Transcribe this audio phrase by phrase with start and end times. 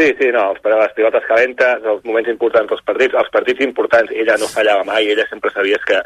[0.00, 4.12] Sí, sí, no, els, les pilotes calentes, els moments importants dels partits, els partits importants,
[4.16, 5.98] ella no fallava mai, ella sempre sabies que,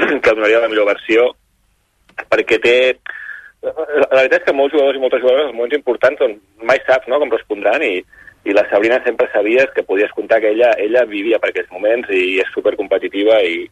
[0.24, 1.26] que donaria la millor versió,
[2.32, 2.76] perquè té...
[3.64, 7.10] La veritat és que molts jugadors i moltes jugadores, els moments importants, doncs, mai saps
[7.12, 7.92] no, com respondran i,
[8.48, 12.08] i la Sabrina sempre sabies que podies comptar que ella, ella vivia per aquests moments
[12.16, 13.66] i és supercompetitiva i,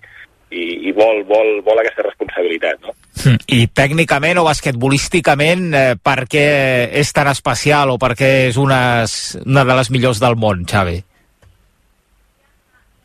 [0.53, 2.95] i, i vol, vol, vol aquesta responsabilitat, no?
[3.23, 3.39] Hm.
[3.57, 6.45] I tècnicament o basquetbolísticament, eh, per què
[7.01, 8.83] és tan especial o per què és una,
[9.47, 11.01] una de les millors del món, Xavi?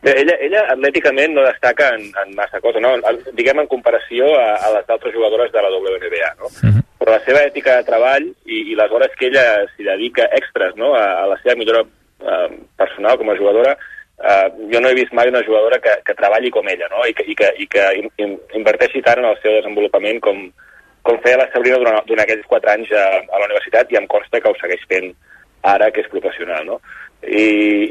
[0.06, 2.94] Bé, ella, ella atlèticament no destaca en, en massa cosa, no?
[3.36, 6.52] diguem en comparació a, a les altres jugadores de la WNBA, no?
[6.52, 6.84] Uh -huh.
[7.00, 10.76] Però la seva ètica de treball i, i les hores que ella s'hi dedica extras
[10.76, 10.94] no?
[10.96, 13.78] a, a la seva millora eh, personal com a jugadora,
[14.24, 17.06] eh, jo no he vist mai una jugadora que, que treballi com ella, no?
[17.06, 20.46] I que, i que, i que in, inverteixi tant en el seu desenvolupament com,
[21.08, 24.08] com feia la Sabrina durant, durant aquells quatre anys a, a la universitat i em
[24.12, 25.14] consta que ho segueix fent
[25.68, 26.80] ara que és professional, no?
[27.24, 27.46] I,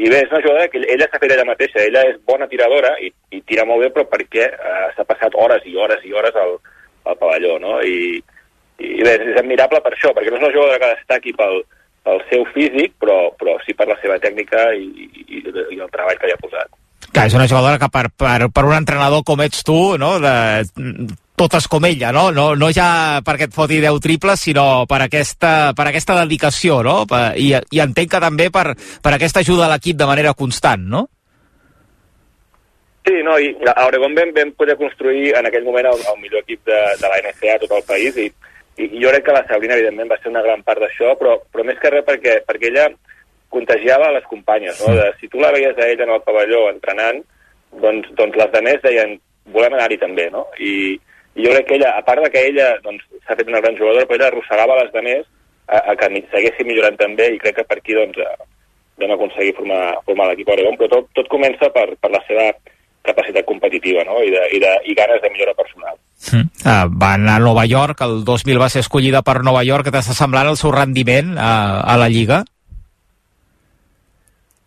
[0.06, 2.94] i bé, és una jugadora que ella s'ha fet ella mateixa, ella és bona tiradora
[3.02, 6.36] i, i tira molt bé, però perquè uh, s'ha passat hores i hores i hores
[6.38, 6.54] al,
[7.10, 7.80] al pavelló, no?
[7.82, 8.22] I,
[8.78, 11.58] i bé, és admirable per això, perquè no és una jugadora que destaqui pel,
[12.06, 14.86] pel seu físic, però, però sí per la seva tècnica i,
[15.26, 16.70] i, i el treball que hi ha posat.
[17.12, 20.34] Que és una jugadora que per, per, per un entrenador com ets tu, no, de,
[21.36, 22.30] totes com ella, no?
[22.34, 27.02] No, no ja perquè et foti 10 triples, sinó per aquesta, per aquesta dedicació, no?
[27.36, 31.06] I, I entenc que també per, per aquesta ajuda a l'equip de manera constant, no?
[33.06, 36.42] Sí, no, i a Oregon vam, vam poder construir en aquell moment el, el millor
[36.42, 38.26] equip de, de la NCA a tot el país i,
[38.76, 41.36] i, i jo crec que la Sabrina, evidentment, va ser una gran part d'això, però,
[41.52, 42.88] però més que res perquè, perquè ella
[43.52, 44.94] contagiava les companyes, no?
[44.98, 47.22] De, si tu la veies a ella en el pavelló entrenant,
[47.82, 49.16] doncs, doncs les demés deien
[49.54, 50.46] volem anar-hi també, no?
[50.58, 50.96] I,
[51.36, 53.78] i jo crec que ella, a part de que ella doncs, s'ha fet una gran
[53.78, 55.24] jugadora, però ella arrossegava les demés
[55.68, 58.20] a, a que seguessin millorant també i crec que per aquí doncs,
[59.00, 62.50] vam aconseguir formar, formar l'equip Oregon, però tot, tot comença per, per la seva
[63.06, 64.18] capacitat competitiva no?
[64.22, 65.96] I, de, i, de, i ganes de millora personal.
[66.32, 66.50] Mm.
[66.66, 69.94] Uh, va anar a Nova York, el 2000 va ser escollida per Nova York, que
[69.94, 72.42] t'està semblant el seu rendiment a, a la Lliga?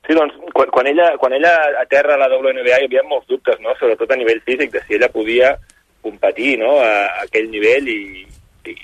[0.08, 3.60] Sí, doncs, quan, quan, ella, quan ella aterra a la WNBA hi havia molts dubtes,
[3.62, 3.76] no?
[3.78, 5.54] sobretot a nivell físic, de si ella podia
[6.02, 6.78] competir no?
[6.82, 8.26] a, a aquell nivell i,
[8.66, 8.76] i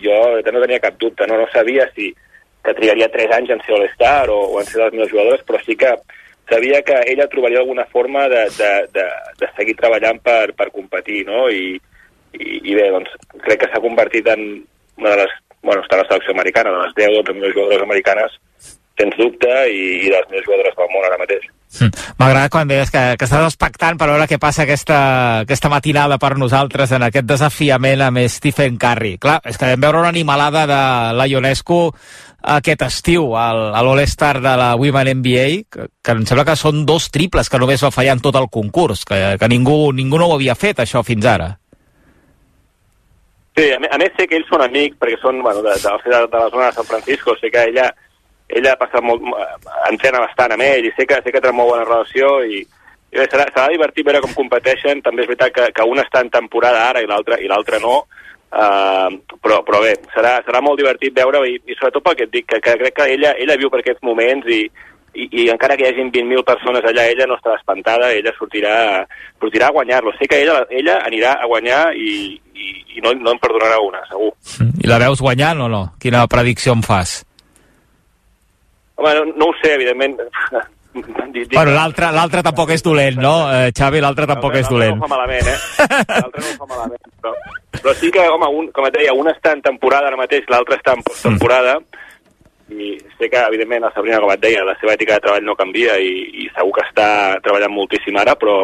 [0.00, 2.12] jo no tenia cap dubte, no, no sabia si
[2.62, 5.58] que trigaria 3 anys en ser All-Star o, o en ser les millors jugadores, però
[5.66, 5.90] sí que
[6.48, 9.06] sabia que ella trobaria alguna forma de, de, de,
[9.40, 11.48] de seguir treballant per, per competir, no?
[11.50, 11.78] I,
[12.38, 13.12] i, i bé, doncs,
[13.46, 14.46] crec que s'ha convertit en
[14.98, 15.38] una de les...
[15.62, 18.32] Bueno, està la selecció americana, de les 10 o 12 millors jugadores americanes,
[19.02, 21.50] sens dubte, i, i de les millors jugadores del món ara mateix.
[21.72, 21.92] Hm.
[22.20, 24.98] M'agrada quan deies que, que estàs expectant per veure què passa aquesta,
[25.46, 29.16] aquesta matinada per nosaltres en aquest desafiament amb Stephen Curry.
[29.22, 30.82] Clar, és que vam veure una animalada de
[31.16, 31.86] la Ionesco
[32.42, 36.84] aquest estiu al, a l'All-Star de la Women NBA, que, que em sembla que són
[36.86, 40.28] dos triples que només va fallar en tot el concurs, que, que ningú, ningú no
[40.28, 41.52] ho havia fet, això, fins ara.
[43.56, 46.22] Sí, a, a més sé que ells són amics, perquè són bueno, de, de, de,
[46.32, 47.92] de la zona de San Francisco, sé que ella
[48.52, 49.24] ella ha passat molt,
[49.90, 53.20] entrena bastant amb ell i sé que, sé que té molt bona relació i, i
[53.20, 55.02] bé, serà, serà divertit veure com competeixen.
[55.04, 57.98] També és veritat que, que una està en temporada ara i l'altra i l'altra no,
[58.52, 59.08] uh,
[59.42, 62.48] però, però bé, serà, serà molt divertit veure i, i sobretot pel que et dic,
[62.52, 64.62] que, que crec que ella, ella viu per aquests moments i,
[65.14, 68.76] i, i encara que hi hagin 20.000 persones allà, ella no estarà espantada, ella sortirà,
[69.40, 70.14] sortirà a guanyar-lo.
[70.18, 72.14] Sé que ella, ella anirà a guanyar i,
[72.54, 74.32] i, i no, no en perdonarà una, segur.
[74.80, 75.82] I la veus guanyant o no?
[76.00, 77.20] Quina predicció em fas?
[79.02, 80.22] Home, no, no ho sé, evidentment.
[80.92, 84.00] Bueno, l'altre l'altre tampoc és dolent, no, eh, Xavi?
[84.04, 84.98] L'altre tampoc és dolent.
[84.98, 85.86] No ho fa malament, eh?
[86.10, 87.00] L'altre no ho fa malament.
[87.22, 87.32] Però,
[87.78, 90.76] però sí que, home, un, com et deia, un està en temporada ara mateix, l'altre
[90.76, 91.78] està en temporada,
[92.76, 95.56] i sé que, evidentment, la Sabrina, com et deia, la seva ètica de treball no
[95.56, 96.12] canvia i,
[96.44, 97.08] i segur que està
[97.44, 98.60] treballant moltíssim ara, però,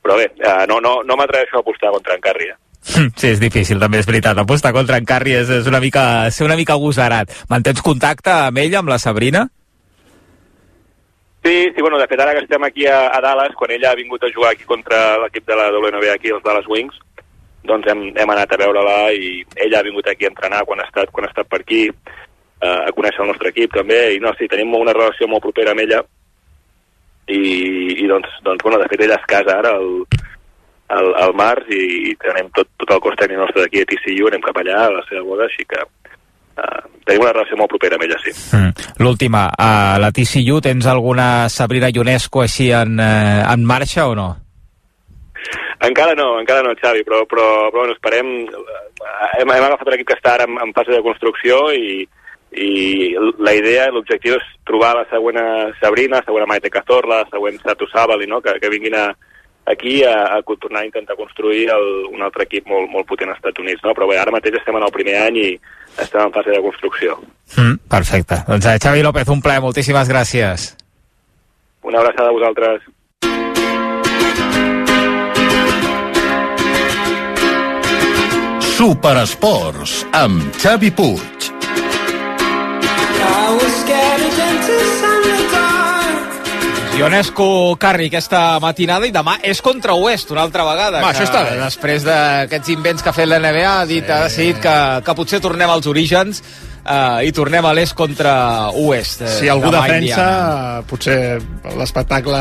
[0.00, 2.60] però bé, eh, no, no, no m'atreveixo a apostar contra en Carri, eh?
[2.86, 4.38] Sí, és difícil, també és veritat.
[4.38, 7.32] Apostar contra en Carri és, és una mica, ser una mica agosarat.
[7.50, 9.46] Mantens contacte amb ella, amb la Sabrina?
[11.46, 13.98] Sí, sí, bueno, de fet ara que estem aquí a, a Dallas, quan ella ha
[13.98, 16.96] vingut a jugar aquí contra l'equip de la WNBA aquí, els Dallas Wings,
[17.66, 20.86] doncs hem, hem anat a veure-la i ella ha vingut aquí a entrenar quan ha
[20.88, 24.34] estat, quan ha estat per aquí, eh, a conèixer el nostre equip també, i no,
[24.38, 26.02] sí, tenim una relació molt propera amb ella,
[27.30, 27.40] i,
[28.02, 30.02] i doncs, doncs, bueno, de fet ella es casa ara el,
[30.88, 34.28] al, al març i, i tenim tot, tot el cos tècnic nostre d'aquí a TCU,
[34.30, 37.98] anem cap allà a la seva boda, així que uh, tenim una relació molt propera
[37.98, 38.34] amb ella, sí.
[38.56, 38.88] Mm.
[39.02, 39.70] L'última, a
[40.02, 44.28] la TCU tens alguna Sabrina Ionesco així en, eh, en marxa o no?
[45.86, 48.30] Encara no, encara no, Xavi, però, però, però bueno, esperem...
[49.36, 52.00] Hem, hem agafat l'equip que està ara en, en fase de construcció i,
[52.56, 52.70] i
[53.44, 55.38] la idea, l'objectiu és trobar la següent
[55.82, 58.40] Sabrina, la següent Maite Cazorla, la següent Satu Sabali, no?
[58.42, 59.10] que, que vinguin a,
[59.66, 63.40] aquí a, a tornar a intentar construir el, un altre equip molt, molt potent als
[63.42, 63.82] Estats Units.
[63.84, 63.94] No?
[63.94, 65.48] Però bé, ara mateix estem en el primer any i
[65.98, 67.18] estem en fase de construcció.
[67.56, 68.42] Mm, perfecte.
[68.48, 70.74] Doncs eh, Xavi López, un plaer, moltíssimes gràcies.
[71.86, 72.86] Una abraçada a vosaltres.
[78.76, 81.36] Superesports amb Xavi Puig.
[86.96, 91.02] Ionesco Carri aquesta matinada i demà és contra Oest una altra vegada.
[91.04, 91.58] Va, això està bé.
[91.60, 94.12] Després d'aquests invents que ha fet l'NBA ha dit, sí.
[94.14, 96.40] ha decidit que, que potser tornem als orígens
[96.86, 99.22] uh, i tornem a l'est contra Oest.
[99.26, 100.82] Eh, si algú defensa, Indiana.
[100.86, 101.18] potser
[101.76, 102.40] l'espectacle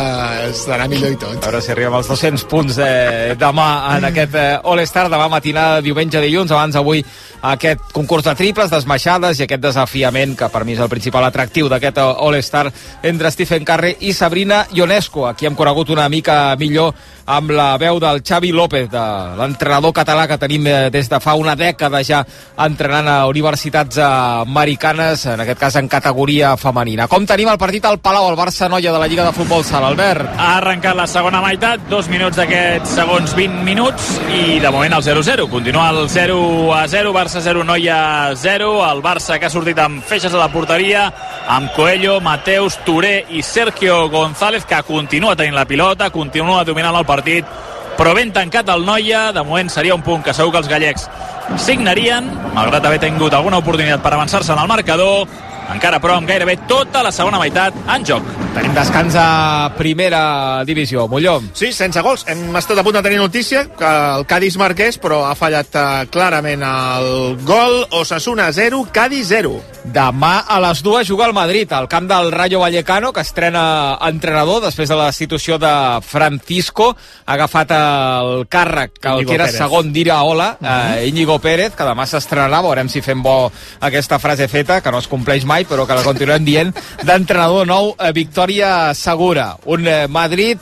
[0.49, 1.37] estarà millor i tot.
[1.39, 5.81] A veure si arribem als 200 punts eh, demà en aquest eh, All-Star, demà matinada,
[5.85, 7.03] diumenge, dilluns, abans avui
[7.45, 11.69] aquest concurs de triples, d'esmaixades i aquest desafiament que per mi és el principal atractiu
[11.71, 12.69] d'aquest All-Star
[13.03, 15.27] entre Stephen Curry i Sabrina Ionesco.
[15.27, 16.93] Aquí hem conegut una mica millor
[17.25, 19.03] amb la veu del Xavi López, de
[19.39, 22.21] l'entrenador català que tenim eh, des de fa una dècada ja
[22.61, 27.07] entrenant a universitats americanes, en aquest cas en categoria femenina.
[27.09, 30.35] Com tenim el partit al Palau, el Barça-Noia de la Lliga de Futbol Sala, Albert?
[30.37, 35.05] Ha arrencat la segona meitat, dos minuts d'aquests segons 20 minuts i de moment el
[35.05, 35.49] 0-0.
[35.49, 38.71] Continua el 0-0, Barça 0, Noia 0.
[38.85, 41.07] El Barça que ha sortit amb feixes a la porteria,
[41.49, 47.05] amb Coelho, Mateus, Touré i Sergio González, que continua tenint la pilota, continua dominant el
[47.05, 47.55] partit partit
[47.95, 51.07] però ben tancat el Noia, de moment seria un punt que segur que els gallecs
[51.61, 55.29] signarien, malgrat haver tingut alguna oportunitat per avançar-se en el marcador,
[55.73, 58.25] encara però amb gairebé tota la segona meitat en joc.
[58.55, 61.09] Tenim descans a primera divisió.
[61.11, 61.41] Molló.
[61.53, 62.23] Sí, sense gols.
[62.31, 63.89] Hem estat a punt de tenir notícia que
[64.19, 67.81] el Cádiz marqués, però ha fallat uh, clarament el gol.
[67.99, 69.57] Osasuna 0, Cádiz 0.
[69.95, 74.63] Demà a les dues juga el Madrid, al camp del Rayo Vallecano, que estrena entrenador
[74.63, 76.95] després de la institució de Francisco.
[77.25, 79.59] Ha agafat el càrrec, que el que era Pérez.
[79.59, 80.97] segon d'Iraola, uh -huh.
[80.97, 82.61] eh, Íñigo Pérez, que demà s'estrenarà.
[82.61, 86.03] Veurem si fem bo aquesta frase feta, que no es compleix mai, però que la
[86.03, 86.75] continuem dient,
[87.07, 89.53] d'entrenador nou, eh, victòria segura.
[89.71, 90.59] Un eh, Madrid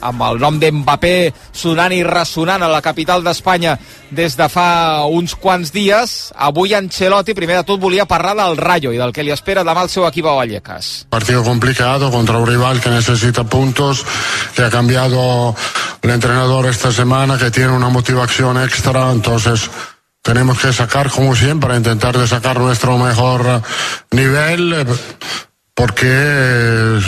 [0.00, 3.76] amb el nom d'Mbappé sonant i ressonant a la capital d'Espanya
[4.10, 6.16] des de fa uns quants dies.
[6.34, 9.84] Avui Ancelotti, primer de tot, volia parlar del Rayo i del que li espera demà
[9.84, 11.08] el seu equip a Vallecas.
[11.10, 14.04] Partido complicado contra un rival que necesita puntos,
[14.54, 15.54] que ha cambiado
[16.02, 19.70] el entrenador esta semana, que tiene una motivación extra, entonces
[20.28, 23.62] tenemos que sacar como siempre, intentar de sacar nuestro mejor
[24.10, 24.86] nivel
[25.72, 26.98] porque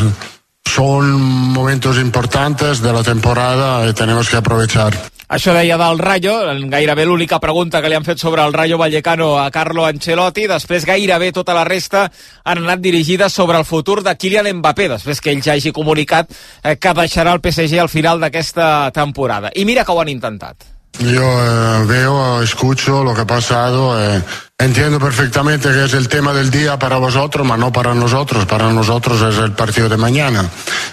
[0.64, 4.96] son momentos importantes de la temporada y tenemos que aprovechar.
[5.28, 6.32] Això deia del Rayo,
[6.72, 10.88] gairebé l'única pregunta que li han fet sobre el Rayo Vallecano a Carlo Ancelotti, després
[10.88, 12.08] gairebé tota la resta
[12.42, 16.32] han anat dirigides sobre el futur de Kylian Mbappé, després que ell ja hagi comunicat
[16.64, 19.52] eh, que deixarà el PSG al final d'aquesta temporada.
[19.54, 20.79] I mira que ho han intentat.
[20.98, 24.22] Yo eh, veo, escucho lo que ha pasado, eh,
[24.58, 28.44] entiendo perfectamente que es el tema del día para vosotros, pero no para nosotros.
[28.46, 30.48] Para nosotros es el partido de mañana.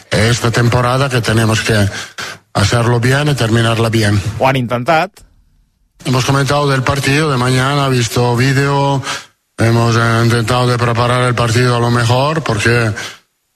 [0.09, 1.89] Esta temporada que tenemos que
[2.53, 4.21] hacerlo bien y terminarla bien.
[4.39, 5.11] Ho han intentat.
[6.05, 9.01] Hemos comentado del partido de mañana, visto vídeo,
[9.57, 12.91] hemos eh, intentado de preparar el partido a lo mejor porque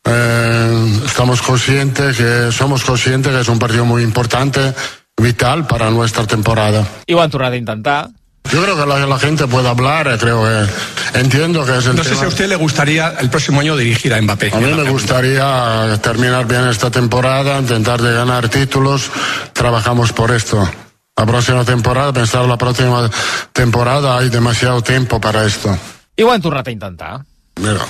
[0.03, 4.73] eh, estamos conscientes que somos conscientes que es un partido muy importante
[5.21, 6.85] vital para nuestra temporada.
[7.07, 8.09] I ho han tornat a intentar.
[8.51, 11.95] Yo creo que la, la, gente puede hablar, eh, creo que entiendo que es el
[11.95, 12.19] No sé tema.
[12.19, 14.51] si a usted le gustaría el próximo año dirigir a Mbappé.
[14.53, 19.09] A mí me gustaría terminar bien esta temporada, intentar de ganar títulos,
[19.53, 20.67] trabajamos por esto.
[21.15, 23.09] La próxima temporada, pensar la próxima
[23.53, 25.77] temporada, hay demasiado tiempo para esto.
[26.17, 27.21] I ho han tornat a intentar.
[27.61, 27.85] Mira,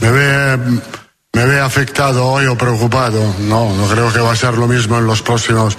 [0.00, 0.56] me ve,
[1.34, 3.20] me ve afectado hoy o preocupado.
[3.40, 5.76] No, no creo que va a ser lo mismo en los próximos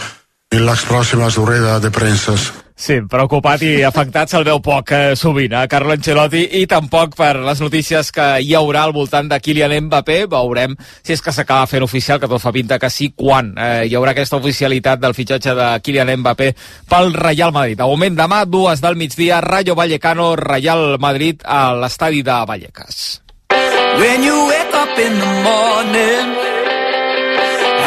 [0.56, 2.52] en les pròximes ruedas de premses.
[2.76, 7.14] Sí, preocupat i afectat se'l veu poc eh, sovint a eh, Carlo Ancelotti i tampoc
[7.16, 10.18] per les notícies que hi haurà al voltant de Kylian Mbappé.
[10.32, 13.86] Veurem si és que s'acaba fent oficial, que tot fa pinta que sí, quan eh,
[13.88, 16.52] hi haurà aquesta oficialitat del fitxatge de Kylian Mbappé
[16.92, 17.80] pel Real Madrid.
[17.80, 23.22] De moment, demà, dues del migdia, Rayo Vallecano, Real Madrid a l'estadi de Vallecas.
[23.96, 26.45] When you wake up in the morning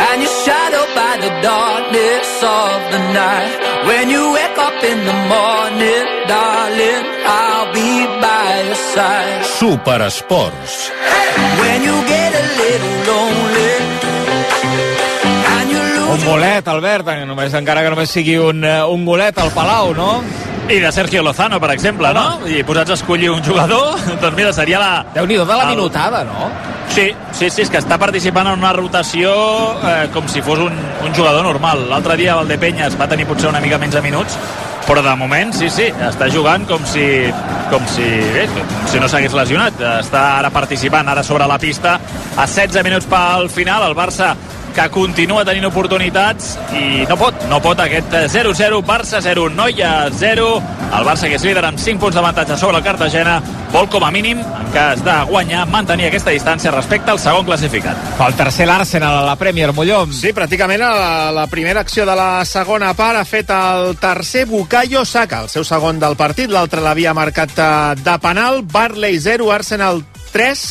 [0.06, 3.54] And you're shadowed by the darkness of the night.
[3.88, 7.90] When you wake up in the morning, darling, I'll be
[8.22, 9.44] by your side.
[9.58, 10.74] Super Esports.
[11.60, 13.98] When you get a little lonely.
[16.08, 20.22] Un bolet, Albert, només, encara que només sigui un, eh, un golet al Palau, no?
[20.68, 22.42] I de Sergio Lozano, per exemple, no?
[22.44, 24.90] I posats a escollir un jugador, doncs mira, seria la...
[25.14, 25.76] Déu-n'hi-do de la el...
[25.76, 26.50] minutada, no?
[26.92, 29.32] Sí, sí, sí, és que està participant en una rotació
[29.80, 31.87] eh, com si fos un, un jugador normal.
[31.88, 34.37] L'altre dia Valdepenyes va tenir potser una mica menys de minuts,
[34.84, 37.06] però de moment sí, sí, està jugant com si,
[37.72, 38.04] com si,
[38.37, 39.80] bé, com si no s'hagués lesionat.
[40.02, 41.96] Està ara participant, ara sobre la pista,
[42.37, 44.34] a 16 minuts pel final, el Barça
[44.78, 50.49] que continua tenint oportunitats i no pot, no pot aquest 0-0, Barça 0, Noia 0,
[50.94, 53.40] el Barça que és líder amb 5 punts d'avantatge sobre el Cartagena
[53.73, 57.99] vol com a mínim, en cas de guanyar, mantenir aquesta distància respecte al segon classificat.
[58.23, 60.12] El tercer l'Arsenal a la Premier, Mollom.
[60.14, 65.02] Sí, pràcticament a la primera acció de la segona part ha fet el tercer Bukayo
[65.04, 70.04] Saka, el seu segon del partit, l'altre l'havia marcat eh, de penal, Barley 0, Arsenal
[70.32, 70.62] 3,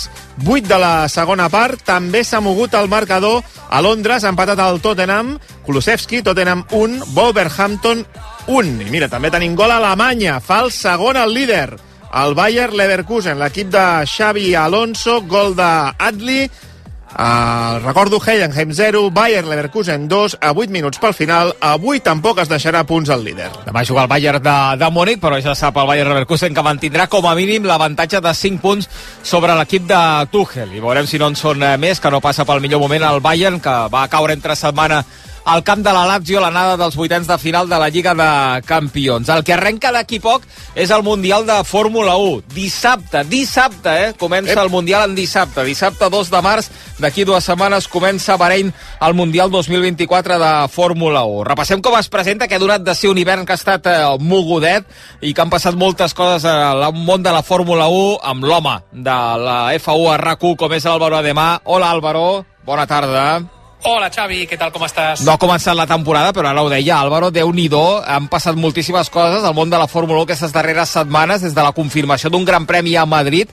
[0.45, 1.81] 8 de la segona part.
[1.85, 5.35] També s'ha mogut el marcador a Londres, ha empatat el Tottenham,
[5.65, 8.05] Kulusevski, Tottenham 1, Wolverhampton
[8.47, 8.81] 1.
[8.87, 11.77] I mira, també tenim gol a Alemanya, fa el segon el líder,
[12.15, 16.47] el Bayer Leverkusen, l'equip de Xavi Alonso, gol d'Adli,
[17.07, 21.53] Uh, recordo Heidenheim 0, Bayer Leverkusen 2, a 8 minuts pel final.
[21.63, 23.47] Avui tampoc es deixarà punts al líder.
[23.65, 27.07] Demà juga el Bayern de, de Múnich, però ja sap el Bayer Leverkusen que mantindrà
[27.07, 28.89] com a mínim l'avantatge de 5 punts
[29.23, 30.01] sobre l'equip de
[30.33, 30.75] Tuchel.
[30.75, 33.23] I veurem si no en són eh, més, que no passa pel millor moment el
[33.23, 35.01] Bayern, que va caure entre setmana
[35.47, 39.29] al camp de la Lazio l'anada dels vuitens de final de la Lliga de Campions.
[39.31, 40.43] El que arrenca d'aquí poc
[40.75, 42.41] és el Mundial de Fórmula 1.
[42.51, 44.09] Dissabte, dissabte, eh?
[44.19, 44.63] Comença Ep.
[44.65, 45.63] el Mundial en dissabte.
[45.63, 51.23] Dissabte 2 de març, d'aquí dues setmanes, comença a Bahrein el Mundial 2024 de Fórmula
[51.23, 51.45] 1.
[51.47, 54.03] Repassem com es presenta, que ha donat de ser un hivern que ha estat eh,
[54.19, 54.83] mogudet
[55.21, 59.19] i que han passat moltes coses al món de la Fórmula 1 amb l'home de
[59.47, 61.53] la F1 a rac com és l'Àlvaro Ademà.
[61.63, 62.43] Hola, Álvaro.
[62.67, 63.56] Bona tarda.
[63.85, 65.21] Hola, Xavi, què tal, com estàs?
[65.25, 67.69] No ha començat la temporada, però ara ho deia Álvaro, déu nhi
[68.05, 71.61] han passat moltíssimes coses al món de la Fórmula 1 aquestes darreres setmanes, des de
[71.63, 73.47] la confirmació d'un gran premi a Madrid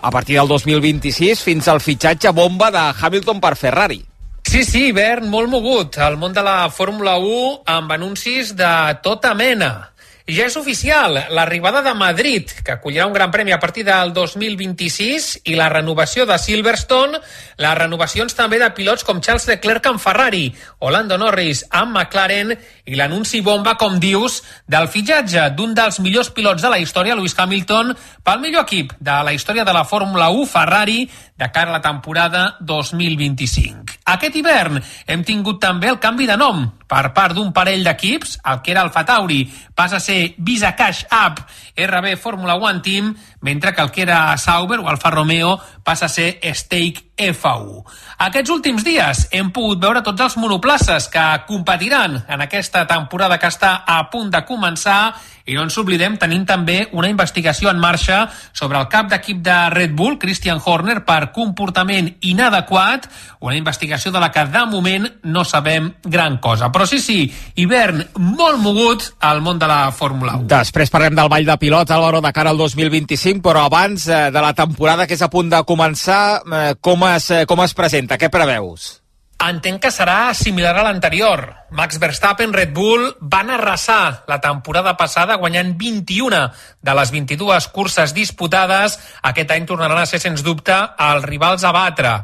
[0.00, 4.04] a partir del 2026 fins al fitxatge bomba de Hamilton per Ferrari.
[4.48, 8.70] Sí, sí, hivern molt mogut al món de la Fórmula 1 amb anuncis de
[9.02, 9.90] tota mena.
[10.28, 15.28] Ja és oficial l'arribada de Madrid, que acollirà un gran premi a partir del 2026,
[15.48, 17.16] i la renovació de Silverstone,
[17.56, 20.50] les renovacions també de pilots com Charles Leclerc amb Ferrari,
[20.84, 22.52] Orlando Norris amb McLaren,
[22.88, 27.36] i l'anunci bomba, com dius, del fitxatge d'un dels millors pilots de la història, Lewis
[27.36, 27.92] Hamilton,
[28.24, 31.02] pel millor equip de la història de la Fórmula 1, Ferrari,
[31.38, 34.00] de cara a la temporada 2025.
[34.08, 38.62] Aquest hivern hem tingut també el canvi de nom per part d'un parell d'equips, el
[38.64, 39.42] que era el Fatauri
[39.76, 41.44] passa a ser Visa Cash App
[41.76, 43.12] RB Fórmula 1 Team,
[43.44, 47.82] mentre que el que era Sauber o Alfa Romeo passa a ser Stake F1.
[48.28, 53.50] Aquests últims dies hem pogut veure tots els monoplaces que competiran en aquesta temporada que
[53.50, 55.00] està a punt de començar
[55.48, 59.56] i no ens oblidem, tenim també una investigació en marxa sobre el cap d'equip de
[59.72, 63.08] Red Bull, Christian Horner, per comportament inadequat,
[63.40, 66.68] una investigació de la que de moment no sabem gran cosa.
[66.74, 67.24] Però sí, sí,
[67.56, 70.50] hivern molt mogut al món de la Fórmula 1.
[70.52, 74.44] Després parlem del ball de pilots, Álvaro, de cara al 2025, però abans eh, de
[74.44, 78.20] la temporada que és a punt de començar, eh, com, es, eh, com es presenta?
[78.20, 78.98] Què preveus?
[79.38, 81.44] Entenc que serà similar a l'anterior.
[81.70, 86.40] Max Verstappen, Red Bull, van arrasar la temporada passada guanyant 21
[86.82, 88.96] de les 22 curses disputades.
[89.22, 92.16] Aquest any tornaran a ser, sens dubte, els rivals a batre.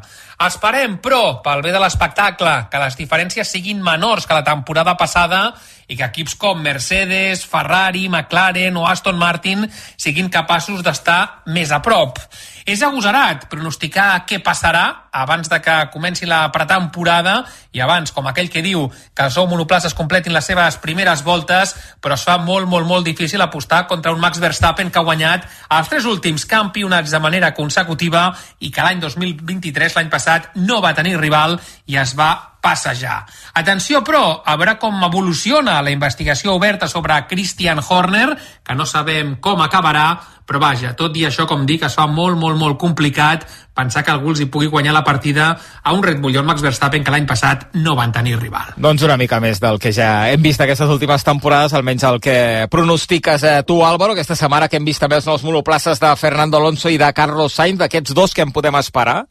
[0.43, 5.53] Esperem, però, pel bé de l'espectacle, que les diferències siguin menors que la temporada passada
[5.87, 9.65] i que equips com Mercedes, Ferrari, McLaren o Aston Martin
[9.97, 12.19] siguin capaços d'estar més a prop.
[12.65, 17.35] És agosarat pronosticar què passarà abans de que comenci la pretemporada
[17.77, 21.75] i abans, com aquell que diu que els nou monoplaces completin les seves primeres voltes,
[22.01, 25.45] però es fa molt, molt, molt difícil apostar contra un Max Verstappen que ha guanyat
[25.77, 30.95] els tres últims campionats de manera consecutiva i que l'any 2023, l'any passat, no va
[30.97, 33.21] tenir rival i es va passejar.
[33.61, 38.31] Atenció, però, a veure com evoluciona la investigació oberta sobre Christian Horner,
[38.65, 40.07] que no sabem com acabarà,
[40.45, 43.45] però vaja, tot i això, com dic, es fa molt, molt, molt complicat
[43.75, 45.49] pensar que algú els hi pugui guanyar la partida
[45.83, 48.75] a un Red Bull i un Max Verstappen que l'any passat no van tenir rival.
[48.77, 52.37] Doncs una mica més del que ja hem vist aquestes últimes temporades, almenys el que
[52.71, 56.61] pronostiques eh, tu, Álvaro, aquesta setmana que hem vist també els nous monoplaces de Fernando
[56.61, 59.23] Alonso i de Carlos Sainz, d'aquests dos que en podem esperar?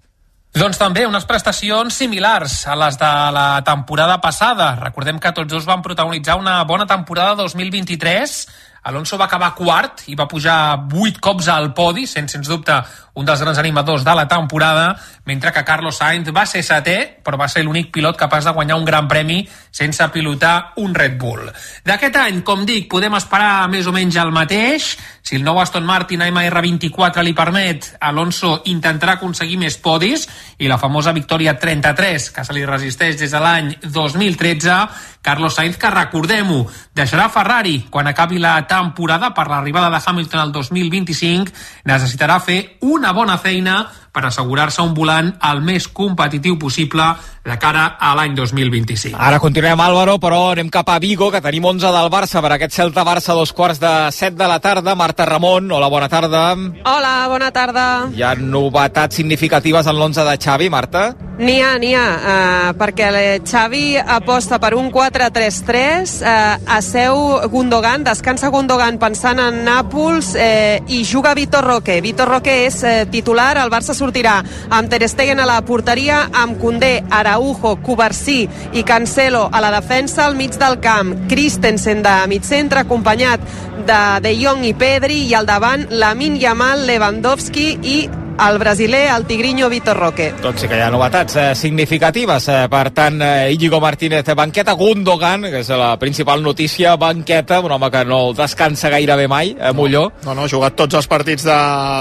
[0.54, 4.68] Doncs també unes prestacions similars a les de la temporada passada.
[4.78, 8.36] Recordem que tots dos van protagonitzar una bona temporada 2023
[8.84, 12.76] Alonso va acabar quart i va pujar vuit cops al podi, sent, sens dubte,
[13.14, 17.38] un dels grans animadors de la temporada, mentre que Carlos Sainz va ser setè, però
[17.38, 21.46] va ser l'únic pilot capaç de guanyar un gran premi sense pilotar un Red Bull.
[21.86, 24.94] D'aquest any, com dic, podem esperar més o menys el mateix.
[25.24, 30.26] Si el nou Aston Martin AMR24 li permet, Alonso intentarà aconseguir més podis
[30.58, 34.76] i la famosa victòria 33, que se li resisteix des de l'any 2013,
[35.24, 40.52] Carlos Sainz, que recordem-ho, deixarà Ferrari quan acabi la temporada per l'arribada de Hamilton al
[40.52, 41.54] 2025,
[41.88, 47.08] necessitarà fer una bona feina per assegurar-se un volant el més competitiu possible
[47.44, 49.18] de cara a l'any 2025.
[49.20, 52.78] Ara continuem, Álvaro, però anem cap a Vigo, que tenim 11 del Barça per aquest
[52.78, 54.94] Celta-Barça dos quarts de 7 de la tarda.
[54.94, 56.46] Marta Ramon, hola, bona tarda.
[56.54, 57.86] Hola, bona tarda.
[58.14, 61.10] Hi ha novetats significatives en l'11 de Xavi, Marta?
[61.34, 63.10] N'hi ha, n'hi ha, uh, perquè
[63.42, 71.02] Xavi aposta per un 4-3-3, uh, seu Gundogan, descansa Gundogan pensant en Nàpols uh, i
[71.02, 71.98] juga Vitor Roque.
[72.00, 74.38] Vitor Roque és uh, titular, el Barça sortirà.
[74.68, 80.26] Amb Ter Stegen a la porteria, amb Condé, Araujo, Covarsí i Cancelo a la defensa,
[80.26, 83.40] al mig del camp, Christensen de mig centre, acompanyat
[83.86, 87.98] de De Jong i Pedri, i al davant Lamin Yamal, Lewandowski i
[88.38, 90.32] el brasiler, el tigrinho Vitor Roque.
[90.42, 92.48] Doncs sí que hi ha novetats eh, significatives.
[92.48, 97.72] Eh, per tant, eh, Íñigo Martínez banqueta, Gundogan, que és la principal notícia, banqueta, un
[97.72, 100.10] home que no descansa gairebé mai, eh, Molló.
[100.24, 101.58] No, no, ha jugat tots els partits de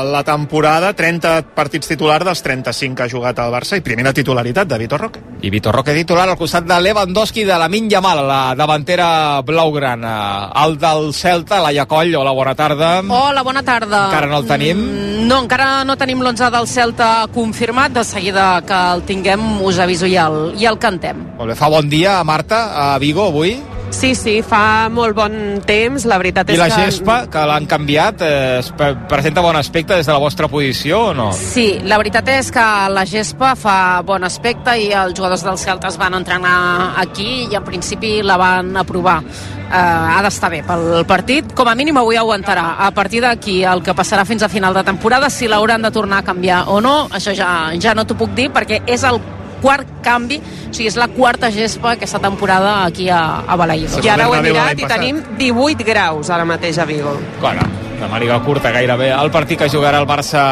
[0.09, 4.67] la temporada, 30 partits titular dels 35 que ha jugat al Barça i primera titularitat
[4.67, 5.21] de Vitor Roque.
[5.41, 10.51] I Vitor Roque titular al costat de Lewandowski de la Yamal, la davantera blaugrana.
[10.65, 13.01] El del Celta, la Coll, hola, bona tarda.
[13.07, 14.05] Hola, bona tarda.
[14.07, 14.77] Encara no el tenim?
[14.77, 17.93] Mm, no, encara no tenim l'11 del Celta confirmat.
[17.93, 21.19] De seguida que el tinguem us aviso i el, i el cantem.
[21.37, 23.57] Molt bé, fa bon dia, Marta, a Vigo avui?
[23.93, 25.33] Sí, sí, fa molt bon
[25.63, 26.85] temps, la veritat I és la que...
[26.89, 31.11] gespa, que l'han canviat, eh, es pre- presenta bon aspecte des de la vostra posició
[31.11, 31.27] o no?
[31.37, 35.91] Sí, la veritat és que la gespa fa bon aspecte i els jugadors del Celta
[35.93, 36.55] es van entrenar
[36.99, 39.19] aquí i en principi la van aprovar.
[39.73, 42.75] Uh, ha d'estar bé pel partit, com a mínim avui aguantarà.
[42.85, 46.19] A partir d'aquí, el que passarà fins a final de temporada, si l'hauran de tornar
[46.21, 49.21] a canviar o no, això ja, ja no t'ho puc dir, perquè és el
[49.63, 54.03] quart canvi, o sigui, és la quarta gespa aquesta temporada aquí a, a Balaïdos.
[54.03, 57.15] I ara ho he mirat i tenim 18 graus ara mateix a Vigo.
[57.41, 57.65] Bueno,
[58.03, 59.11] de màniga curta gairebé.
[59.15, 60.43] El partit que jugarà el Barça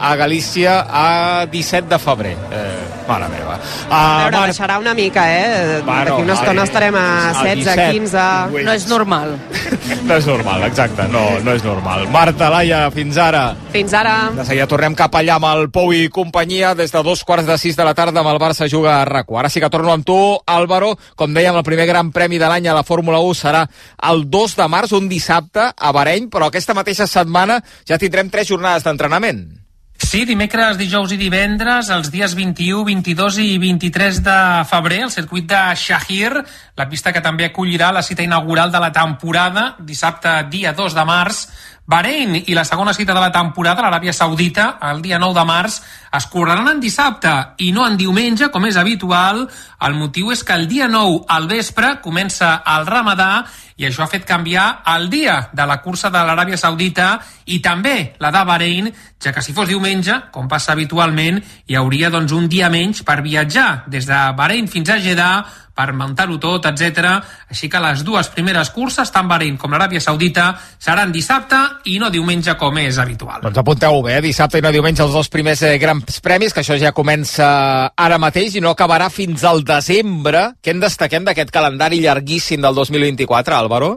[0.00, 2.36] a Galícia a 17 de febrer.
[2.50, 3.58] Eh, mare meva.
[3.88, 5.82] A Uh, veure, baixarà una mica, eh?
[5.84, 7.92] Bueno, D'aquí una estona ai, estarem a a 16, 17.
[7.92, 8.64] 15...
[8.64, 9.34] No és normal.
[10.08, 12.06] no és normal, exacte, no, no és normal.
[12.12, 13.44] Marta, Laia, fins ara.
[13.72, 14.14] Fins ara.
[14.36, 16.74] De seguida tornem cap allà amb el Pou i companyia.
[16.78, 19.32] Des de dos quarts de sis de la tarda amb el Barça juga a rac
[19.34, 20.94] Ara sí que torno amb tu, Álvaro.
[21.16, 23.64] Com dèiem, el primer gran premi de l'any a la Fórmula 1 serà
[24.10, 28.48] el 2 de març, un dissabte, a Bahrein, però aquesta mateixa setmana ja tindrem tres
[28.48, 29.63] jornades d'entrenament.
[29.94, 35.46] Sí, dimecres, dijous i divendres, els dies 21, 22 i 23 de febrer, el circuit
[35.46, 36.32] de Shahir,
[36.74, 41.04] la pista que també acollirà la cita inaugural de la temporada, dissabte, dia 2 de
[41.06, 41.44] març,
[41.86, 45.82] Bahrein i la segona cita de la temporada, l'Aràbia Saudita, el dia 9 de març,
[46.16, 49.42] es correran en dissabte i no en diumenge, com és habitual.
[49.84, 53.44] El motiu és que el dia 9 al vespre comença el ramadà
[53.76, 57.18] i això ha fet canviar el dia de la cursa de l'Aràbia Saudita
[57.52, 58.88] i també la de Bahrein,
[59.20, 63.20] ja que si fos diumenge, com passa habitualment, hi hauria doncs, un dia menys per
[63.20, 67.10] viatjar des de Bahrein fins a Jeddah per muntar-ho tot, etc.
[67.50, 71.58] Així que les dues primeres curses, tant Bahrein com l'Aràbia Saudita, seran dissabte
[71.90, 73.42] i no diumenge com és habitual.
[73.42, 74.22] Doncs apunteu-ho bé, eh?
[74.24, 77.48] dissabte i no diumenge els dos primers eh, grans premis, que això ja comença
[77.90, 80.52] ara mateix i no acabarà fins al desembre.
[80.62, 83.94] Què en destaquem d'aquest calendari llarguíssim del 2024, Álvaro?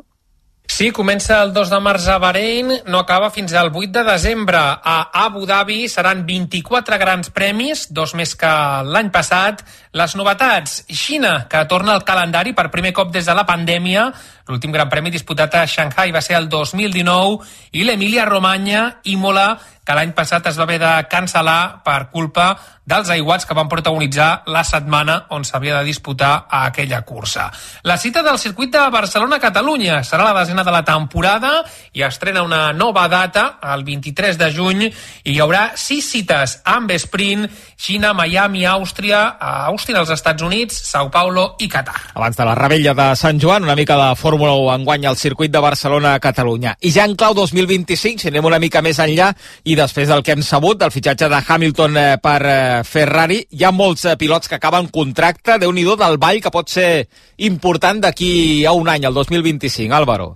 [0.67, 4.59] Sí, comença el 2 de març a Bahrein, no acaba fins al 8 de desembre.
[4.59, 8.51] A Abu Dhabi seran 24 grans premis, dos més que
[8.83, 9.63] l'any passat.
[9.97, 14.11] Les novetats, Xina, que torna al calendari per primer cop des de la pandèmia.
[14.51, 17.39] L'últim gran premi disputat a Shanghai va ser el 2019
[17.71, 19.53] i l'Emília-Romanya, Imola,
[19.87, 22.51] que l'any passat es va haver de cancel·lar per culpa
[22.87, 27.49] dels aiguats que van protagonitzar la setmana on s'havia de disputar a aquella cursa.
[27.83, 31.51] La cita del circuit de Barcelona-Catalunya serà la desena de la temporada
[31.93, 36.93] i estrena una nova data, el 23 de juny, i hi haurà sis cites amb
[36.95, 37.47] sprint,
[37.77, 42.13] Xina, Miami, Àustria, a Austin, als Estats Units, Sao Paulo i Qatar.
[42.15, 45.51] Abans de la rebella de Sant Joan, una mica de Fórmula 1 enguany al circuit
[45.51, 46.77] de Barcelona a Catalunya.
[46.79, 49.33] I ja en clau 2025, si anem una mica més enllà,
[49.67, 53.63] i després del que hem sabut, del fitxatge de Hamilton eh, per eh, Ferrari, hi
[53.63, 58.01] ha molts eh, pilots que acaben contracte, déu nhi del ball que pot ser important
[58.01, 60.35] d'aquí a un any, el 2025, Álvaro.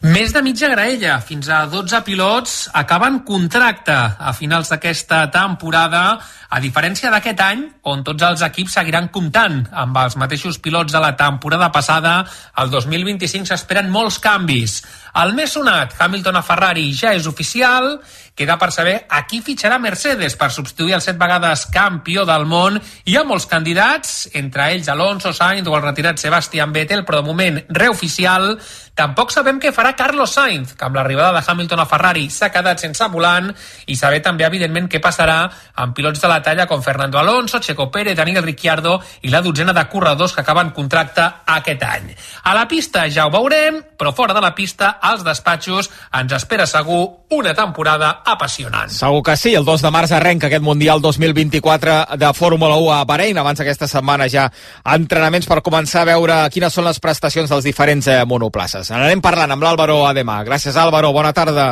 [0.00, 6.16] Més de mitja graella, fins a 12 pilots acaben contracte a finals d'aquesta temporada,
[6.48, 11.02] a diferència d'aquest any, on tots els equips seguiran comptant amb els mateixos pilots de
[11.04, 12.14] la temporada passada,
[12.56, 14.78] el 2025 s'esperen molts canvis.
[15.18, 17.96] El més sonat, Hamilton a Ferrari, ja és oficial,
[18.40, 22.78] queda per saber a qui fitxarà Mercedes per substituir el set vegades campió del món.
[23.04, 27.26] Hi ha molts candidats, entre ells Alonso, Sainz o el retirat Sebastian Vettel, però de
[27.26, 28.54] moment reoficial.
[28.96, 32.80] Tampoc sabem què farà Carlos Sainz, que amb l'arribada de Hamilton a Ferrari s'ha quedat
[32.80, 33.50] sense volant,
[33.86, 35.42] i saber també, evidentment, què passarà
[35.82, 39.74] amb pilots de la talla com Fernando Alonso, Checo Pérez, Daniel Ricciardo i la dotzena
[39.76, 41.26] de corredors que acaben contracte
[41.58, 42.10] aquest any.
[42.44, 46.66] A la pista ja ho veurem, però fora de la pista, als despatxos, ens espera
[46.66, 48.90] segur una temporada apassionant.
[48.90, 53.04] Segur que sí, el 2 de març arrenca aquest Mundial 2024 de Fórmula 1 a
[53.04, 53.38] Bahrein.
[53.38, 54.48] Abans aquesta setmana ja
[54.84, 58.90] entrenaments per començar a veure quines són les prestacions dels diferents eh, monoplaces.
[58.90, 60.42] Anarem parlant amb l'Àlvaro Ademà.
[60.44, 61.12] Gràcies, Àlvaro.
[61.16, 61.70] Bona tarda.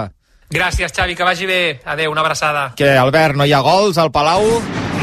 [0.51, 1.81] Gràcies, Xavi, que vagi bé.
[1.85, 2.73] Adeu, una abraçada.
[2.77, 4.47] Que, Albert, no hi ha gols al Palau?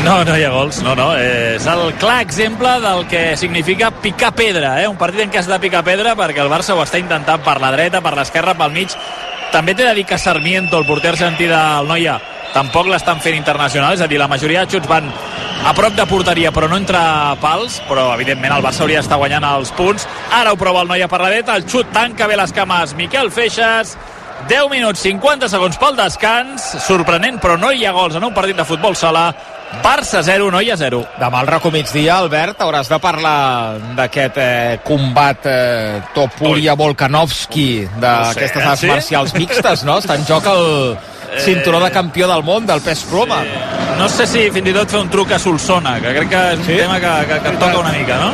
[0.03, 1.07] No, no hi ha gols, no, no.
[1.17, 4.87] És el clar exemple del que significa picar pedra, eh?
[4.87, 7.57] Un partit en què has de picar pedra perquè el Barça ho està intentant per
[7.61, 8.93] la dreta, per l'esquerra, pel mig.
[9.53, 12.19] També t'he de dir que Sarmiento, el porter argentí del Noia,
[12.53, 15.07] tampoc l'estan fent internacional, és a dir, la majoria de xuts van
[15.65, 19.47] a prop de porteria, però no entra pals, però evidentment el Barça hauria d'estar guanyant
[19.55, 20.05] els punts.
[20.35, 23.31] Ara ho prova el Noia per la dreta, el xut tanca bé les cames Miquel
[23.33, 23.95] Feixes,
[24.49, 28.59] 10 minuts 50 segons pel descans sorprenent però no hi ha gols en un partit
[28.59, 29.29] de futbol sala
[29.83, 35.45] Barça 0, Noia 0 Demà al racó migdia, Albert, hauràs de parlar d'aquest eh, combat
[35.49, 37.67] eh, Topuria-Volkanovski
[37.99, 38.87] d'aquestes no sé, arts sí?
[38.93, 39.97] marcials mixtes, no?
[40.01, 40.63] Està en joc el
[41.41, 43.41] cinturó de campió del món del pes ploma.
[43.99, 46.59] no sé si fins i tot fer un truc a Solsona que crec que és
[46.59, 46.77] un Sí?
[46.77, 48.29] tema que, que, que em toca una mica no?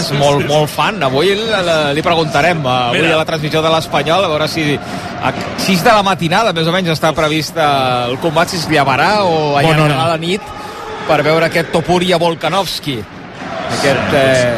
[0.00, 1.00] És molt, molt fan.
[1.02, 3.14] Avui li, preguntarem, eh, avui Mira.
[3.14, 6.72] a la transmissió de l'Espanyol, a veure si a 6 de la matinada, més o
[6.74, 10.12] menys, està previst eh, el combat, si es llevarà o Bona allargarà hora.
[10.16, 10.42] la nit
[11.08, 12.96] per veure aquest Topuria Volkanovski.
[13.74, 14.54] Aquest, eh,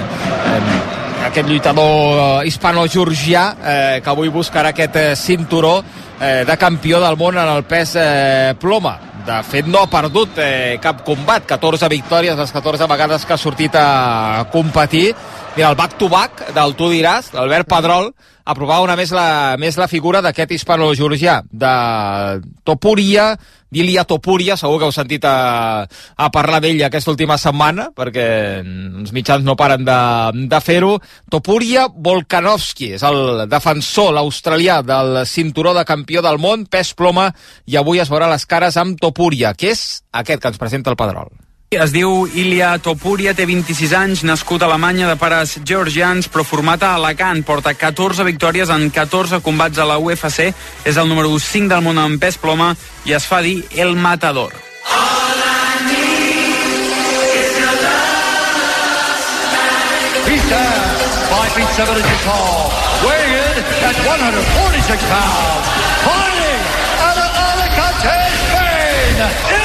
[0.52, 5.80] eh, aquest lluitador eh, hispano-georgià eh, que avui buscarà aquest eh, cinturó
[6.20, 8.96] eh, de campió del món en el pes eh, ploma.
[9.26, 11.42] De fet, no ha perdut eh, cap combat.
[11.46, 15.08] 14 victòries, les 14 vegades que ha sortit a competir.
[15.56, 18.12] Mira, el back-to-back del Tu diràs, l'Albert Pedrol,
[18.46, 21.72] aprovava una més la, més la figura d'aquest hispano-georgià, de
[22.66, 23.32] Topuria,
[23.72, 28.26] d'Ilia Topuria, segur que heu sentit a, a parlar d'ell aquesta última setmana, perquè
[28.62, 29.98] els mitjans no paren de,
[30.46, 30.94] de fer-ho.
[31.32, 37.32] Topuria Volkanovski és el defensor, l'australià del cinturó de campió del món, pes ploma,
[37.66, 41.00] i avui es veurà les cares amb Topuria, que és aquest que ens presenta el
[41.00, 41.34] Pedrol.
[41.66, 46.84] Es diu Ilya Topuria, té 26 anys, nascut a Alemanya de pares georgians, però format
[46.86, 47.42] a Alacant.
[47.42, 50.52] Porta 14 victòries en 14 combats a la UFC,
[50.86, 54.54] és el número 5 del món en pes ploma i es fa dir El Matador.
[60.46, 60.62] Down,
[61.26, 62.70] 5 feet 7 inches tall,
[63.02, 65.66] weighing in at 146 pounds,
[66.06, 66.62] fighting
[67.02, 68.14] out of Alicante,
[68.46, 69.55] Spain,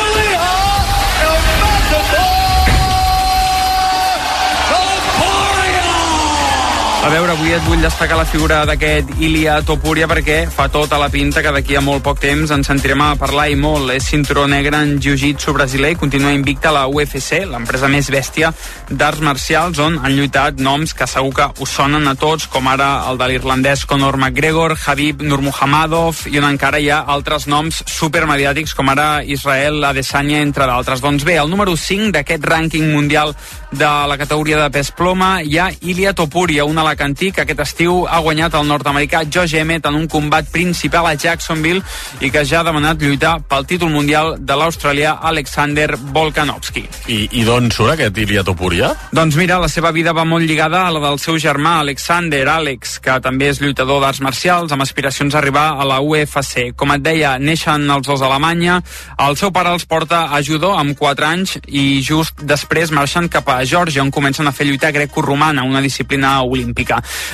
[7.01, 11.07] A veure, avui et vull destacar la figura d'aquest Ilya Topuria perquè fa tota la
[11.09, 13.89] pinta que d'aquí a molt poc temps ens sentirem a parlar i molt.
[13.89, 18.51] És cinturó negre en jiu-jitsu brasiler i continua invicta a la UFC, l'empresa més bèstia
[18.91, 22.91] d'arts marcials, on han lluitat noms que segur que us sonen a tots, com ara
[23.09, 28.77] el de l'irlandès Conor McGregor, Habib Nurmagomedov, i on encara hi ha altres noms supermediàtics,
[28.77, 31.01] com ara Israel Adesanya, entre d'altres.
[31.01, 33.33] Doncs bé, el número 5 d'aquest rànquing mundial
[33.71, 38.03] de la categoria de pes ploma hi ha Ilya Topuria, un alacantí que aquest estiu
[38.03, 41.79] ha guanyat el nord-americà Josh Emmett en un combat principal a Jacksonville
[42.19, 46.83] i que ja ha demanat lluitar pel títol mundial de l'australià Alexander Volkanovski.
[47.07, 48.91] I, i d'on surt aquest Ilya Topuria?
[49.15, 52.97] Doncs mira, la seva vida va molt lligada a la del seu germà, Alexander Alex,
[52.99, 56.73] que també és lluitador d'arts marcials, amb aspiracions a arribar a la UFC.
[56.75, 58.81] Com et deia, neixen els dos a Alemanya,
[59.29, 63.47] el seu pare els porta a judo amb 4 anys i just després marxen cap
[63.47, 66.80] a Georgia, on comencen a fer lluita greco-romana, una disciplina olímpica.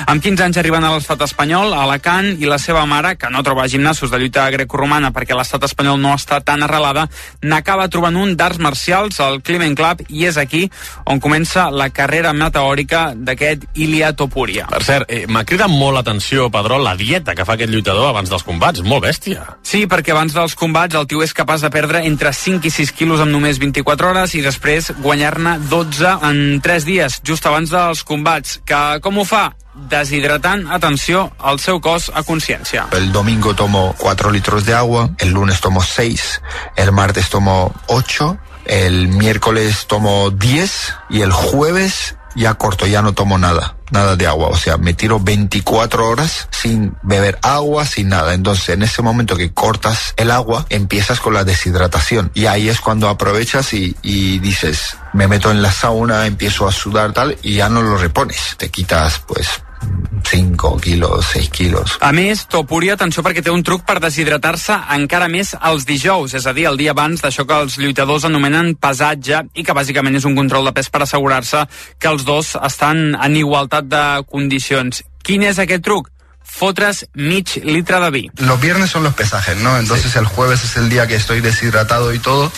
[0.08, 3.44] Amb 15 anys arriben a l'estat espanyol, a Alacant, i la seva mare, que no
[3.44, 7.08] troba gimnasos de lluita greco-romana perquè l'estat espanyol no està tan arrelada,
[7.44, 10.66] n'acaba trobant un d'arts marcials, el Climent Club, i és aquí
[11.06, 14.68] on comença la carrera meteòrica d'aquest Ilya Topuria.
[14.72, 18.30] Per cert, eh, m'ha cridat molt l'atenció, Pedrol, la dieta que fa aquest lluitador abans
[18.30, 18.84] dels combats.
[18.84, 19.46] Molt bèstia.
[19.64, 22.94] Sí, perquè abans dels combats el tio és capaç de perdre entre 5 i 6
[22.98, 28.04] quilos en només 24 hores i després guanyar-ne 12 en 3 dies, just abans dels
[28.08, 28.60] combats.
[28.68, 29.37] Que com ho fa?
[29.90, 32.88] Deshidratant, atenció, el seu cos a consciència.
[32.92, 36.42] El domingo tomo 4 litros de agua, el lunes tomo 6,
[36.76, 43.14] el martes tomo 8, el miércoles tomo 10 y el jueves ya corto, ya no
[43.14, 44.50] tomo nada, nada de agua.
[44.50, 48.34] O sea, me tiro 24 horas sin beber agua, sin nada.
[48.34, 52.32] Entonces, en ese momento que cortas el agua, empiezas con la deshidratación.
[52.36, 56.72] Y ahí es cuando aprovechas y, y dices, me meto en la sauna, empiezo a
[56.72, 58.56] sudar tal, y ya no lo repones.
[58.58, 59.64] Te quitas, pues,
[60.28, 61.98] 5 quilos, 6 quilos.
[62.02, 66.48] A més, Topuri, atenció perquè té un truc per deshidratar-se encara més els dijous, és
[66.48, 70.28] a dir, el dia abans d'això que els lluitadors anomenen pesatge i que bàsicament és
[70.28, 71.64] un control de pes per assegurar-se
[72.00, 75.04] que els dos estan en igualtat de condicions.
[75.24, 76.12] Quin és aquest truc?
[76.48, 78.32] Fotre's mig litre de vi.
[78.38, 79.78] Los viernes son los pesajes, ¿no?
[79.78, 82.52] Entonces el jueves es el día que estoy deshidratado y todo.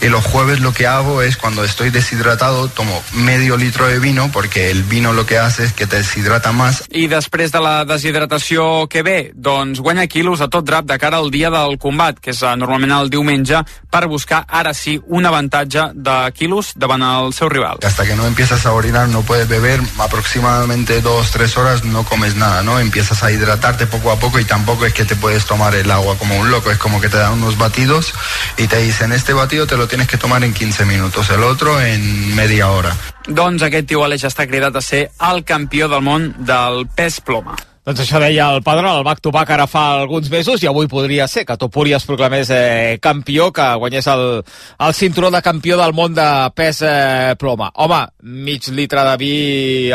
[0.00, 4.30] Y los jueves lo que hago es cuando estoy deshidratado tomo medio litro de vino
[4.32, 6.84] porque el vino lo que hace es que te deshidrata más.
[6.90, 11.18] I després de la deshidratació que ve, doncs guanya quilos a tot drap de cara
[11.18, 15.26] al dia del combat, que és eh, normalment el diumenge, per buscar ara sí un
[15.26, 17.80] avantatge de quilos davant el seu rival.
[17.84, 22.36] Hasta que no empiezas a orinar no puedes beber aproximadamente dos, tres horas no comes
[22.36, 22.78] nada, ¿no?
[22.78, 26.16] Empiezas a hidratarte poco a poco y tampoco es que te puedes tomar el agua
[26.18, 28.12] como un loco, es como que te dan unos batidos
[28.56, 31.80] y te dicen este batido te lo tienes que tomar en 15 minutos, el otro
[31.80, 32.96] en media hora.
[33.28, 37.58] Doncs aquest tio Aleix està cridat a ser el campió del món del pes ploma.
[37.88, 40.84] Doncs això deia el Pedrol, el back to back ara fa alguns mesos i avui
[40.92, 45.78] podria ser que Topuri es proclamés eh, campió, que guanyés el, el cinturó de campió
[45.80, 47.70] del món de pes eh, ploma.
[47.80, 48.02] Home,
[48.44, 49.32] mig litre de vi,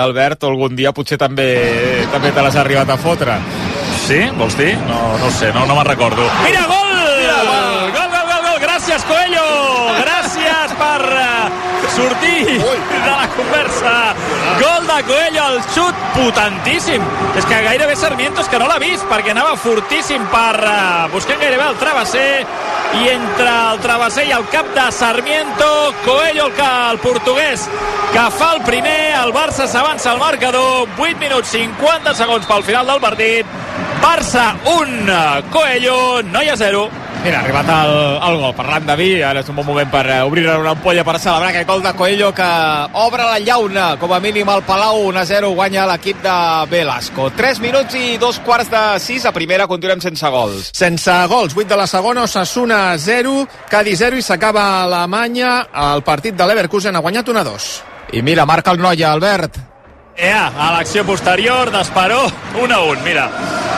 [0.01, 1.51] Albert, algun dia potser també
[2.09, 3.37] també te l'has arribat a fotre.
[4.07, 4.23] Sí?
[4.41, 4.73] Vols dir?
[4.89, 6.25] No, no sé, no, no me'n recordo.
[6.47, 6.97] Mira, gol!
[7.21, 8.61] Mira, gol, gol, gol, gol, gol!
[8.65, 9.45] Gràcies, Coelho!
[10.01, 11.32] Gràcies per
[11.95, 14.15] sortir de la conversa.
[14.59, 17.01] Gol de Coelho, el xut potentíssim.
[17.37, 21.37] És que gairebé Sarmiento és que no l'ha vist, perquè anava fortíssim per uh, buscar
[21.41, 22.45] gairebé el travesser
[22.93, 25.69] i entre el travesser i el cap de Sarmiento,
[26.05, 27.67] Coelho, el, que, el portuguès,
[28.13, 32.89] que fa el primer, el Barça s'avança al marcador, 8 minuts 50 segons pel final
[32.89, 33.57] del partit,
[34.03, 35.97] Barça 1, Coelho,
[36.33, 36.87] Noia 0.
[37.23, 37.93] Mira, ha arribat el,
[38.27, 38.51] el gol.
[38.57, 41.53] Parlant de vi, ara és un bon moment per eh, obrir una ampolla per celebrar
[41.53, 42.47] aquest gol de Coelho que
[42.99, 46.35] obre la llauna, com a mínim al Palau, 1-0 guanya l'equip de
[46.67, 47.29] Velasco.
[47.37, 50.73] 3 minuts i dos quarts de 6, a primera continuem sense gols.
[50.75, 55.61] Sense gols, 8 de la segona, Osasuna 0, Cádiz 0 i s'acaba Alemanya.
[55.93, 57.69] El partit de l'Everkusen ha guanyat 1-2.
[58.19, 59.61] I mira, marca el Noia, Albert.
[60.19, 62.25] Ea, a l'acció posterior d'Esperó,
[62.59, 63.29] 1 a 1, mira.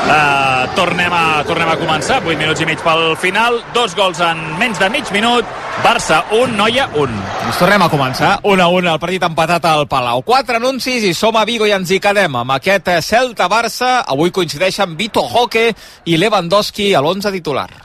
[0.05, 4.37] Uh, tornem, a, tornem a començar, 8 minuts i mig pel final, dos gols en
[4.59, 5.49] menys de mig minut,
[5.81, 7.15] Barça 1, Noia 1.
[7.47, 10.21] Ens tornem a començar, 1 a 1, el partit empatat al Palau.
[10.27, 14.03] Quatre anuncis i som a Vigo i ens hi quedem amb aquest Celta-Barça.
[14.05, 15.71] Avui coincideixen Vito Roque
[16.05, 17.84] i Lewandowski a l'11 titular.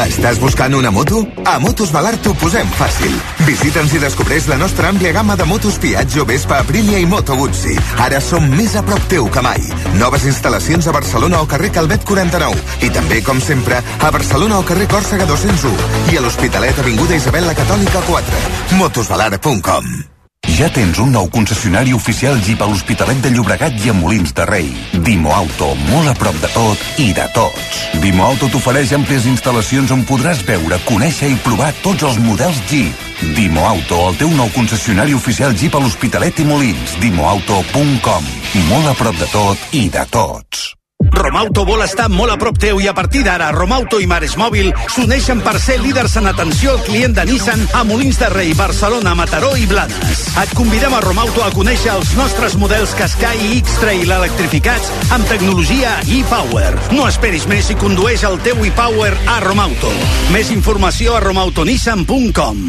[0.00, 1.20] Estàs buscant una moto?
[1.44, 3.12] A Motos Valar t'ho posem fàcil.
[3.44, 7.76] Visita'ns i descobreix la nostra àmplia gamma de motos Piaggio, Vespa, Aprilia i Moto Guzzi.
[8.00, 9.60] Ara som més a prop teu que mai.
[10.00, 12.62] Noves instal·lacions a Barcelona o carrer Calvet 49.
[12.86, 15.74] I també, com sempre, a Barcelona o carrer Còrsega 201.
[16.14, 18.46] I a l'Hospitalet Avinguda Isabel la Catòlica 4.
[18.80, 20.19] Motosvalar.com
[20.56, 24.46] ja tens un nou concessionari oficial Jeep a l'Hospitalet de Llobregat i a Molins de
[24.48, 24.70] Rei.
[25.04, 27.78] Dimo Auto, molt a prop de tot i de tots.
[28.02, 33.06] Dimo Auto t'ofereix àmplies instal·lacions on podràs veure, conèixer i provar tots els models Jeep.
[33.36, 36.98] Dimo Auto, el teu nou concessionari oficial Jeep a l'Hospitalet i Molins.
[37.04, 38.34] Dimoauto.com.
[38.72, 40.79] Molt a prop de tot i de tots.
[41.20, 44.70] Romauto vol estar molt a prop teu i a partir d'ara Romauto i Mares Mòbil
[44.88, 49.12] s'uneixen per ser líders en atenció al client de Nissan a Molins de Rei, Barcelona,
[49.14, 50.22] Mataró i Blanes.
[50.40, 55.98] Et convidem a Romauto a conèixer els nostres models Qashqai i X-Trail electrificats amb tecnologia
[56.08, 56.72] e-Power.
[56.96, 59.92] No esperis més i condueix el teu e-Power a Romauto.
[60.32, 62.64] Més informació a romautonissan.com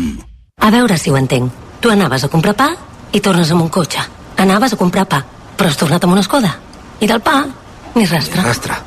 [0.59, 1.55] A veure si ho entenc.
[1.79, 2.73] Tu anaves a comprar pa
[3.15, 4.03] i tornes amb un cotxe.
[4.43, 5.23] Anaves a comprar pa,
[5.55, 6.51] però has tornat amb una escoda.
[7.01, 7.39] I del pa,
[7.95, 8.43] ni rastre.
[8.45, 8.77] Rastre.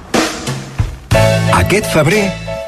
[1.54, 2.22] Aquest febrer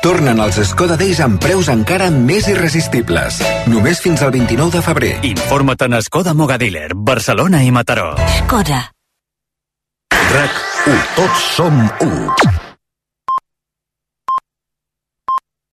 [0.05, 3.41] tornen els Skoda Days amb preus encara més irresistibles.
[3.71, 5.15] Només fins al 29 de febrer.
[5.31, 8.13] Informa't en Skoda Mogadiller, Barcelona i Mataró.
[8.43, 8.85] Skoda.
[10.13, 11.03] RAC 1.
[11.17, 12.56] Tots som 1.